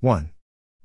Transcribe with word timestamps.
1. 0.00 0.30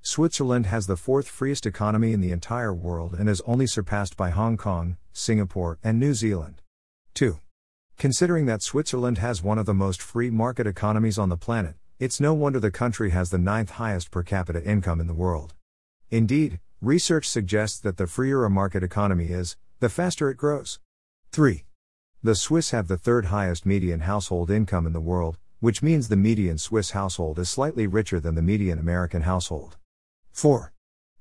Switzerland 0.00 0.64
has 0.64 0.86
the 0.86 0.96
fourth 0.96 1.28
freest 1.28 1.66
economy 1.66 2.14
in 2.14 2.22
the 2.22 2.32
entire 2.32 2.72
world 2.72 3.12
and 3.12 3.28
is 3.28 3.42
only 3.46 3.66
surpassed 3.66 4.16
by 4.16 4.30
Hong 4.30 4.56
Kong, 4.56 4.96
Singapore, 5.12 5.78
and 5.84 6.00
New 6.00 6.14
Zealand. 6.14 6.62
2. 7.12 7.38
Considering 7.98 8.46
that 8.46 8.62
Switzerland 8.62 9.18
has 9.18 9.42
one 9.42 9.58
of 9.58 9.66
the 9.66 9.74
most 9.74 10.00
free 10.00 10.30
market 10.30 10.66
economies 10.66 11.18
on 11.18 11.28
the 11.28 11.36
planet, 11.36 11.74
it's 11.98 12.22
no 12.22 12.32
wonder 12.32 12.58
the 12.58 12.70
country 12.70 13.10
has 13.10 13.28
the 13.28 13.36
ninth 13.36 13.72
highest 13.72 14.10
per 14.10 14.22
capita 14.22 14.64
income 14.64 14.98
in 14.98 15.08
the 15.08 15.12
world. 15.12 15.52
Indeed, 16.10 16.58
research 16.80 17.28
suggests 17.28 17.78
that 17.80 17.98
the 17.98 18.06
freer 18.06 18.46
a 18.46 18.50
market 18.50 18.82
economy 18.82 19.26
is, 19.26 19.58
the 19.80 19.90
faster 19.90 20.30
it 20.30 20.38
grows. 20.38 20.80
3. 21.32 21.66
The 22.22 22.34
Swiss 22.34 22.70
have 22.70 22.88
the 22.88 22.96
third 22.96 23.26
highest 23.26 23.66
median 23.66 24.00
household 24.00 24.50
income 24.50 24.86
in 24.86 24.94
the 24.94 25.00
world, 25.00 25.36
which 25.62 25.80
means 25.80 26.08
the 26.08 26.16
median 26.16 26.58
Swiss 26.58 26.90
household 26.90 27.38
is 27.38 27.48
slightly 27.48 27.86
richer 27.86 28.18
than 28.18 28.34
the 28.34 28.42
median 28.42 28.80
American 28.80 29.22
household. 29.22 29.76
4. 30.32 30.72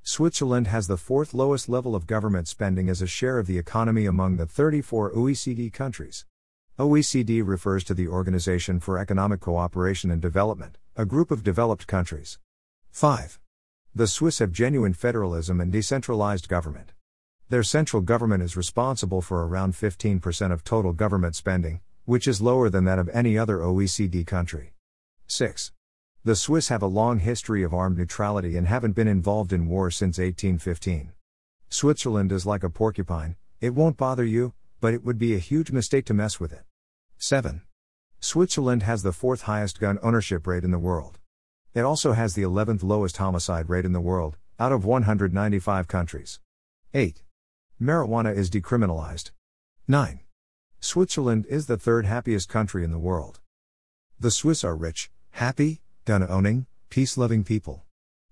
Switzerland 0.01 0.65
has 0.65 0.87
the 0.87 0.97
fourth 0.97 1.35
lowest 1.35 1.69
level 1.69 1.95
of 1.95 2.07
government 2.07 2.47
spending 2.47 2.89
as 2.89 3.03
a 3.03 3.05
share 3.05 3.37
of 3.37 3.45
the 3.45 3.59
economy 3.59 4.07
among 4.07 4.37
the 4.37 4.47
34 4.47 5.13
OECD 5.13 5.71
countries. 5.71 6.25
OECD 6.79 7.43
refers 7.45 7.83
to 7.83 7.93
the 7.93 8.07
Organization 8.07 8.79
for 8.79 8.97
Economic 8.97 9.41
Cooperation 9.41 10.09
and 10.09 10.23
Development, 10.23 10.79
a 10.95 11.05
group 11.05 11.29
of 11.29 11.43
developed 11.43 11.85
countries. 11.85 12.39
5. 12.89 13.39
The 13.93 14.07
Swiss 14.07 14.39
have 14.39 14.51
genuine 14.51 14.95
federalism 14.95 15.61
and 15.61 15.71
decentralized 15.71 16.49
government. 16.49 16.93
Their 17.49 17.61
central 17.61 18.01
government 18.01 18.41
is 18.41 18.57
responsible 18.57 19.21
for 19.21 19.45
around 19.45 19.73
15% 19.73 20.51
of 20.51 20.63
total 20.63 20.93
government 20.93 21.35
spending, 21.35 21.81
which 22.05 22.27
is 22.27 22.41
lower 22.41 22.69
than 22.69 22.85
that 22.85 22.99
of 22.99 23.09
any 23.09 23.37
other 23.37 23.59
OECD 23.59 24.25
country. 24.25 24.73
6. 25.27 25.71
The 26.23 26.35
Swiss 26.35 26.67
have 26.67 26.81
a 26.81 26.87
long 26.87 27.19
history 27.19 27.63
of 27.63 27.73
armed 27.73 27.97
neutrality 27.97 28.55
and 28.55 28.67
haven't 28.67 28.91
been 28.91 29.07
involved 29.07 29.51
in 29.51 29.67
war 29.67 29.89
since 29.89 30.17
1815. 30.17 31.13
Switzerland 31.69 32.31
is 32.31 32.45
like 32.45 32.63
a 32.63 32.69
porcupine, 32.69 33.35
it 33.59 33.73
won't 33.73 33.97
bother 33.97 34.25
you, 34.25 34.53
but 34.79 34.93
it 34.93 35.03
would 35.03 35.17
be 35.17 35.35
a 35.35 35.39
huge 35.39 35.71
mistake 35.71 36.05
to 36.05 36.13
mess 36.13 36.39
with 36.39 36.51
it. 36.51 36.63
7. 37.17 37.61
Switzerland 38.19 38.83
has 38.83 39.03
the 39.03 39.13
fourth 39.13 39.43
highest 39.43 39.79
gun 39.79 39.97
ownership 40.03 40.45
rate 40.45 40.63
in 40.63 40.71
the 40.71 40.79
world. 40.79 41.19
It 41.73 41.81
also 41.81 42.11
has 42.11 42.33
the 42.33 42.41
11th 42.41 42.83
lowest 42.83 43.17
homicide 43.17 43.69
rate 43.69 43.85
in 43.85 43.93
the 43.93 44.01
world, 44.01 44.37
out 44.59 44.71
of 44.71 44.85
195 44.85 45.87
countries. 45.87 46.39
8. 46.93 47.23
Marijuana 47.81 48.35
is 48.35 48.49
decriminalized. 48.49 49.31
9. 49.87 50.19
Switzerland 50.83 51.45
is 51.47 51.67
the 51.67 51.77
third 51.77 52.07
happiest 52.07 52.49
country 52.49 52.83
in 52.83 52.89
the 52.89 52.97
world. 52.97 53.39
The 54.19 54.31
Swiss 54.31 54.63
are 54.63 54.75
rich, 54.75 55.11
happy, 55.29 55.79
gun 56.05 56.27
owning, 56.27 56.65
peace 56.89 57.19
loving 57.19 57.43
people. 57.43 57.83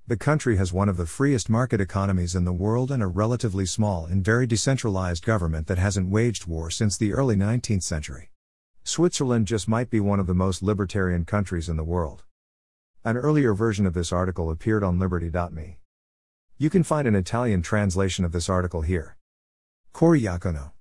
The 0.07 0.17
country 0.17 0.57
has 0.57 0.73
one 0.73 0.89
of 0.89 0.97
the 0.97 1.05
freest 1.05 1.47
market 1.47 1.79
economies 1.79 2.33
in 2.33 2.45
the 2.45 2.51
world 2.51 2.89
and 2.89 3.03
a 3.03 3.07
relatively 3.07 3.67
small 3.67 4.07
and 4.07 4.25
very 4.25 4.47
decentralized 4.47 5.23
government 5.23 5.67
that 5.67 5.77
hasn't 5.77 6.09
waged 6.09 6.47
war 6.47 6.71
since 6.71 6.97
the 6.97 7.13
early 7.13 7.35
19th 7.35 7.83
century. 7.83 8.31
Switzerland 8.83 9.45
just 9.45 9.67
might 9.67 9.91
be 9.91 9.99
one 9.99 10.19
of 10.19 10.25
the 10.25 10.33
most 10.33 10.63
libertarian 10.63 11.25
countries 11.25 11.69
in 11.69 11.77
the 11.77 11.83
world. 11.83 12.23
An 13.05 13.15
earlier 13.15 13.53
version 13.53 13.85
of 13.85 13.93
this 13.93 14.11
article 14.11 14.49
appeared 14.49 14.83
on 14.83 14.97
Liberty.me. 14.97 15.77
You 16.57 16.69
can 16.71 16.81
find 16.81 17.07
an 17.07 17.15
Italian 17.15 17.61
translation 17.61 18.25
of 18.25 18.31
this 18.31 18.49
article 18.49 18.81
here. 18.81 19.17
Cory 19.93 20.21
Iacono. 20.21 20.71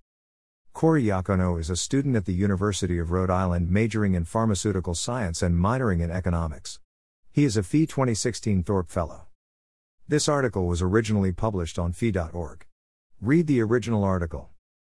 Cory 0.79 1.03
Iacono 1.03 1.59
is 1.59 1.71
a 1.71 1.77
student 1.77 2.15
at 2.15 2.25
the 2.25 2.33
University 2.33 3.01
of 3.01 3.11
Rhode 3.11 3.31
Island 3.31 3.69
majoring 3.69 4.15
in 4.15 4.23
pharmaceutical 4.23 4.95
science 4.95 5.43
and 5.43 5.59
minoring 5.59 6.01
in 6.01 6.13
economics. 6.13 6.79
He 7.33 7.43
is 7.43 7.57
a 7.57 7.65
FEE 7.65 7.85
2016 7.85 8.63
Thorpe 8.63 8.89
Fellow. 8.89 9.27
This 10.07 10.29
article 10.29 10.69
was 10.69 10.81
originally 10.81 11.33
published 11.33 11.81
on 11.81 11.91
FEE.org. 11.91 12.65
Read 13.21 13.49
the 13.49 13.61
original 13.61 14.05
article. 14.05 14.51